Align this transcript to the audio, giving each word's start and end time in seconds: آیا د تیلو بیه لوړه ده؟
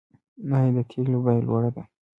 آیا 0.55 0.71
د 0.75 0.79
تیلو 0.89 1.17
بیه 1.25 1.41
لوړه 1.47 1.69
ده؟ 1.75 1.83